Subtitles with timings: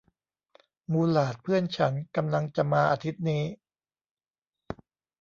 [0.91, 3.43] มูหลาดเพื่อนฉันกำลังจะมาอาทิตย์นี้